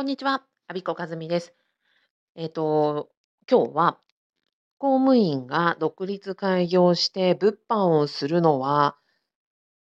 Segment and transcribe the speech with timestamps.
[0.00, 1.52] こんにちは、阿比子和美です。
[2.34, 3.10] えっと、
[3.46, 3.98] 今日は
[4.78, 8.96] 公務員が独立開業して物販をするのは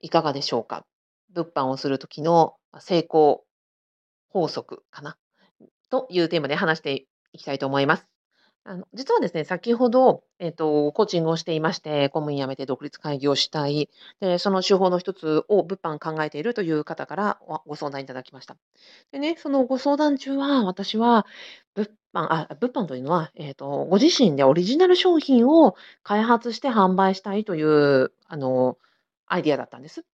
[0.00, 0.84] いかがでしょうか？
[1.32, 3.44] 物販をする時の成功
[4.30, 5.16] 法則かな？
[5.90, 8.08] というテーマで話していきたいと思います。
[8.64, 13.88] あの、実はですね、先ほど、えっと、コーチングをしていまして、公務員辞めて独立開業したい、
[14.20, 18.56] で、その手法の一つを物販考えているという方からご相談いただきました。
[19.12, 21.26] でね、そのご相談中は、私は、
[21.74, 28.76] 物販あ、物販というのは、えっと、ご自身でオリジナル商品を開発して販売したいという、あの、
[29.26, 30.04] アイディアだったんです。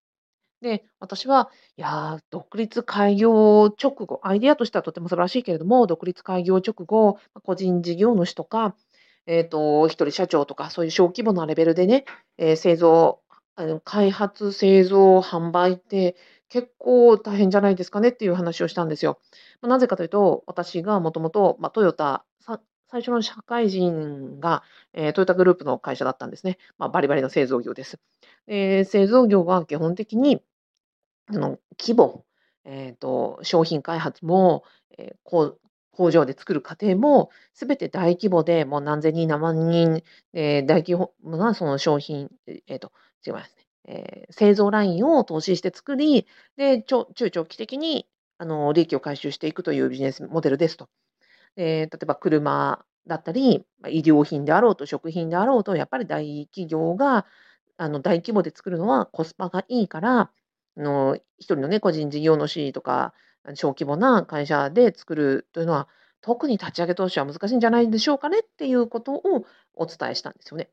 [0.67, 8.75] で、私は、いや、独立開業直後、アイデアとしてはとても素晴らしいけれども、独立開業直後、個人事業主とか、
[9.27, 12.05] えっと、一人社長とか、そういう小規模なレベルでね、
[12.39, 13.21] ええ、製造、
[13.85, 16.17] 開発、製造、販売って
[16.49, 19.21] 結構大変じゃないですかねっていう話をしたんですよ。
[19.61, 22.25] ま、なぜかというと、私がもともと、ま、トヨタ、
[22.89, 26.59] 最初の社会人が、ええ、トヨタグループの会社だったんですね。
[26.79, 27.99] ま、バリバリの製造業です。
[28.47, 30.41] ええ、製造業は基本的に
[31.29, 32.25] あの、規模、
[32.65, 34.65] えっと、商品開発も、
[34.99, 35.61] ええ、こう
[35.93, 40.03] 工場で作る過程も、全て大規模で、もう何千人、何万人、
[40.35, 42.93] ええ、大規模なその商品、ええと、
[43.27, 43.65] 違いますね。
[43.89, 48.07] ええ、製造ラインを投資して作り、で、中長期的に、
[48.39, 50.89] あの、利益を回収していくというビジネスモデルですと。
[51.57, 57.27] ええ、例えば車だったり、ま、衣料品であろうと食品であろうと、やっぱり大企業が、
[57.79, 60.31] あの、大規模で作るのはコスパがいいから
[60.77, 63.15] の、一人のね、個人事業主とか、
[63.55, 65.89] 小規模な会社で作るというのは、
[66.21, 70.71] 特に立ち上げ投資は難しいんじゃないでしょうかねっていうことをお伝えしたんですよね。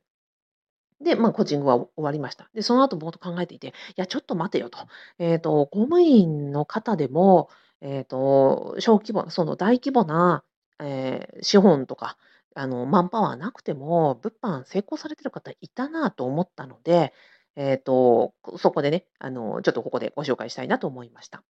[1.01, 2.49] で、ま、コーチングは終わりました。
[2.53, 4.79] で、その後ぼーっと考えていて、いや、ちょっと待てよと。
[5.19, 7.49] えっと、公務員の方でも、
[7.81, 10.43] えっと、小規模、その大規模な、
[10.79, 12.17] ええ、資本とか、
[12.55, 17.13] あの、マンパワーなくても、物販成功されてる方いたなと思ったので、
[17.55, 21.43] えっと、そこでね、あの、ちょっとここでご紹介したいなと思いました。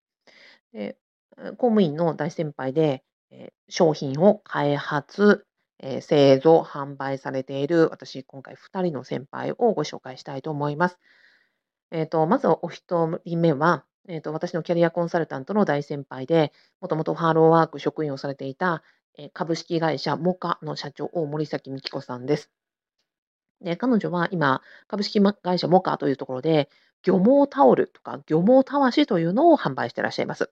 [0.74, 0.98] で、
[1.58, 5.46] 公務員の大先輩で、え、商品を開発、
[5.80, 11.00] え、製造、販売されている、私今回2人の先輩をご紹介したいと思います。
[11.92, 18.84] えっと、まずお1人目は、えっと、私のキャリアコンサルタントの大先輩で、もともとハローワーク職員をされていた、
[19.18, 22.52] え、株式会社モカの社長、大森崎美紀子さんです。
[23.62, 26.70] で、彼女は今、株式会社モカというところで、
[27.04, 30.52] 漁網タオルとか漁網たわしというのを販売してらっしゃいます。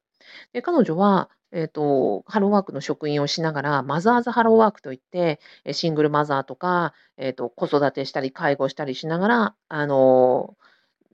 [0.53, 5.39] で、彼女は、えっと、ハローワークの職員をしながら、マザーズハローワークといって、
[5.73, 10.57] シングルマザーとか、えっと、子育てしたり介護したりしながら、あの、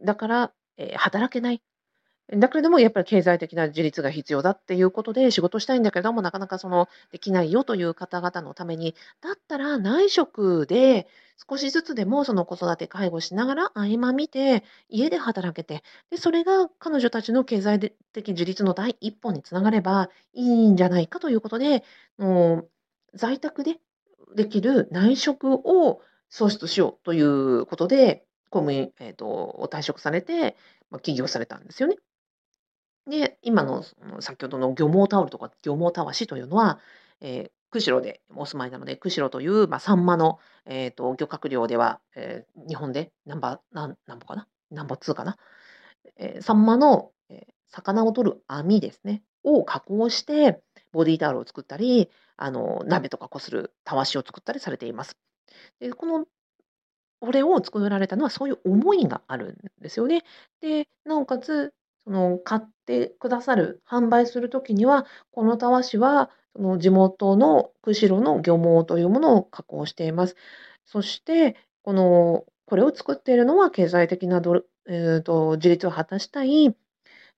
[0.03, 1.61] だから、え、働けない
[2.33, 11.07] だけれども、やっぱり経済的な自立が必要だっていうことで、仕事したいんだけれども、なかなかその、できないよという方々のために、だったら内職で
[11.47, 21.83] 少しずつでもその子育て介護しながら合間見て、家で働けて、で、それが彼女たちの経済的自立の第一歩につながればいいんじゃないかということで、
[22.17, 22.69] もう
[23.13, 23.79] 在宅で
[24.35, 30.55] できる内職を創出しようということで、公務員、えっと、を退職されて、
[31.03, 31.97] 起業されたんですよね。
[33.07, 36.79] で、今のその先ほどの漁網タオルとか漁網たわしというのは、
[37.21, 45.37] ええ、釧路でお住まいなので、釧路という、ま、サンマの、えっと、漁獲量では、ええ、日本でナンバーなんなんぼかな、ナンバー2かな？
[46.17, 50.61] ええ、サンマの、え、魚を取る網ですね、を加工して、
[50.91, 55.17] ボディタオルを作ったり、あの、鍋とかこするたわしを作ったりされています。
[55.79, 56.25] で、この
[57.21, 60.23] これを作られたのはそういう思いがあるんですよね。
[60.61, 61.73] で、なおかつ、
[62.05, 70.35] その買ってくださる、販売する時には、このたわしは、その地元の釧路の漁網というものを加工しています。
[70.85, 74.41] そして、この、これを作っているのは経済的な
[74.87, 76.73] えっと、自立を果たしたい、え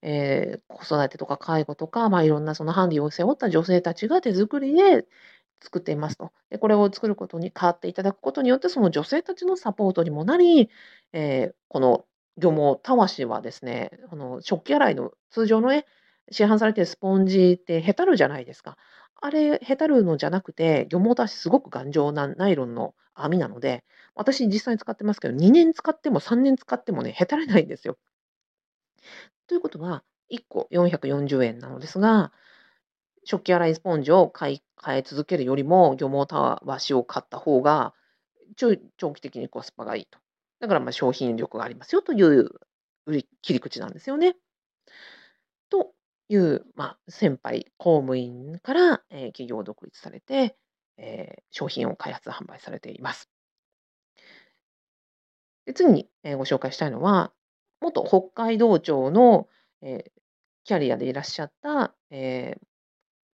[0.04, 5.08] え、子育てとか介護とか、ま、いろんなそのハンディを背負った女性たちが手作りで
[5.64, 6.32] 作っていますと。
[6.52, 10.70] で、これを作ることに買っていただくことによって、その女性たちのサポートにもなり、
[11.14, 11.20] え
[11.52, 12.06] え、この
[12.38, 15.86] 漁網たわしはですね、あの、食器洗いの通常のね、
[16.32, 18.78] 市販されているスポンジってへたるじゃないですか。
[19.20, 27.98] あれ、へたるのじゃなくて、漁網たわしすごく頑丈なナイロンの網なので、私実際に使ってますけど、2年使っても3年使ってもね、へたれないんですよ。
[29.48, 32.32] ということは、1個440円なのですが、
[33.24, 37.94] 食器洗いスポンジを買い換え続けるよりも、漁網たわしを買った方が、
[38.56, 38.76] 長
[39.14, 40.20] 期的にコスパがいいと。
[40.60, 42.50] だから、まあ、商品力がありますよという、
[43.06, 44.36] 売り切り口なんですよね。
[45.70, 45.94] と
[46.30, 50.58] いう、まあ、先輩公務員から、え、企業を独立されて、
[50.98, 53.30] え、商品を開発販売されています。
[55.66, 57.34] で、次に、え、ご紹介したいのは、
[57.82, 59.48] 元北海道庁の、
[59.82, 60.12] え、
[60.64, 62.58] キャリアでいらっしゃった、え、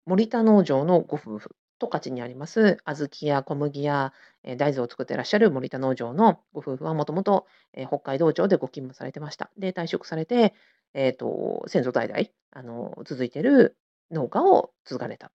[0.07, 7.47] 森田農場のご夫婦、十勝にあります、小豆や小麦や、え、大豆を作ってらっしゃる森田農場のご夫婦はもともと、
[7.89, 9.51] 北海道庁でご勤務されてました。
[9.57, 10.55] で、退職されて、
[10.95, 12.21] えっと、先祖代々、
[12.53, 13.77] あの、続いてる
[14.11, 15.33] 農家を継がれた。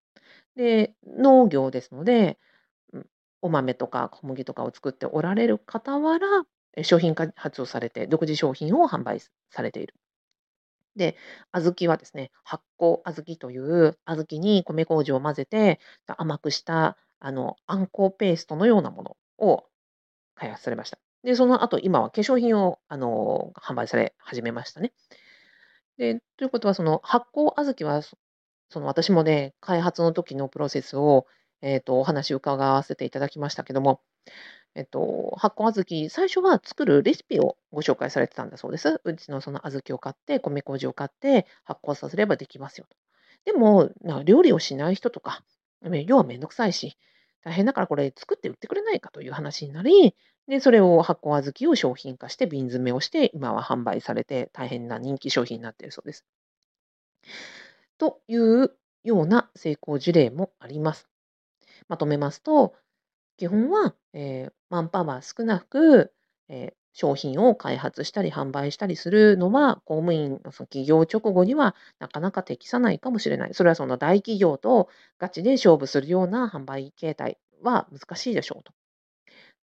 [0.56, 2.40] で、農業ですので、
[3.42, 6.28] お豆とか小麦とかを作っておられる傍ら、
[6.84, 9.19] 商品開発をされて、独自商品を販売
[9.51, 9.94] されている。
[10.95, 11.16] で、
[11.51, 15.80] 小豆はですね、発酵小豆という小豆に米麹を混ぜて、
[16.18, 19.66] 甘くした、あの、あんこペーストのようなものを
[20.36, 21.00] 開発されました。
[21.24, 24.94] で、その後、今は化粧品を、あの、販売され始めましたね。
[25.98, 28.01] で、ということはその発酵小豆は、
[28.69, 31.28] その私もね、開発の時のプロセスを、
[31.62, 34.01] えっと、お話を伺わせていただきましたけども、
[34.75, 39.02] えっと、発酵小豆、最初は作るレシピをご紹介されてたんだそうです。
[39.04, 42.98] うちのその小豆を買って、米麹を買って発酵させればできますよと。
[43.46, 45.44] でも、な料理をしない人とか、
[45.81, 46.98] ね、要はめんどくさいし、
[47.44, 50.16] 大変だからこれ作って売ってくれないかという話になり、
[50.48, 56.26] で、それを発酵小豆を商品化して瓶詰めをして、今は販売されて大変な人気商品になっているそうです。
[57.98, 58.72] という
[59.04, 61.08] ような成功事例もあります。
[61.88, 62.76] まとめますと、
[63.44, 66.13] 基本は、えー、マンパワー少なく、
[66.48, 73.54] えー、商品を開発したり販売したりするのは、公務員のその起業直後にはなかなか適さないかもしれない。
[73.54, 74.88] それはその大企業と
[75.18, 78.72] ガチで勝負するような販売形態は難しいでしょうと。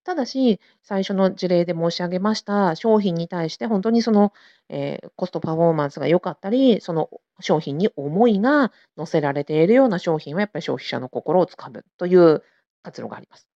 [0.05, 4.35] ただし、最初の事例で申し上げました商品に対して本当にその、
[4.69, 7.09] えー、コストパフォーマンスが良かったり、その
[7.41, 12.43] 商品に思いが乗せられているような商品はやっぱり消費者の心をつかむという
[12.83, 13.50] 活路があります。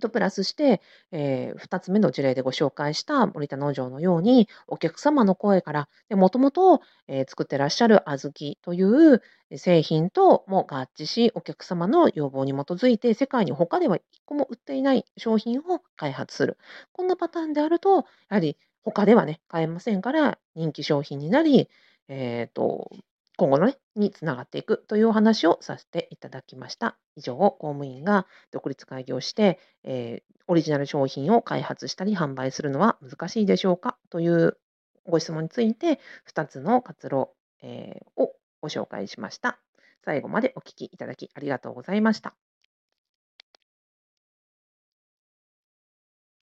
[0.00, 0.80] とプラスして、
[1.10, 6.80] えー、2つ目の事例でご紹介した森田農場のように、お客様の声から、もともと
[7.28, 9.22] 作ってらっしゃる小豆という
[9.56, 16.58] 製品とも合致し、お客様の要望に基づいて、世界に他では1個も売っていない商品を開発する。
[16.92, 21.68] こんなパターンであると、やはり他ではね、買えませんから、人気商品になり、
[22.08, 22.90] えっ、ー、と、
[23.42, 26.96] 今後のね、につながっていくというお話をさせていただきました。
[27.16, 34.58] 以上、公務員が独立開業して、えー、オリジナル商品を開発したり販売するのは難しいでしょうかという
[35.06, 35.98] ご質問について、
[36.32, 37.30] 2つの活路、
[37.62, 39.58] えー、をご紹介しました。
[40.04, 42.36] 最後までお聞きいただきありがとうございました。